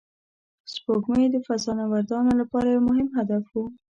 [0.73, 3.55] سپوږمۍ د فضانوردانو لپاره یو مهم هدف و